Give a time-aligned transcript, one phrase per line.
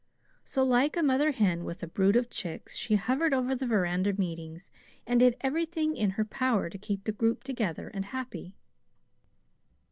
[0.43, 4.13] So, like a mother hen with a brood of chickens, she hovered over the veranda
[4.13, 4.71] meetings,
[5.05, 8.55] and did everything in her power to keep the group together and happy.